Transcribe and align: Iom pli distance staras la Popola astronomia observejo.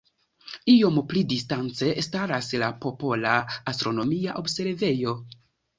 Iom 0.71 0.95
pli 1.11 1.23
distance 1.33 1.91
staras 2.07 2.49
la 2.65 2.73
Popola 2.87 3.35
astronomia 3.75 4.39
observejo. 4.45 5.19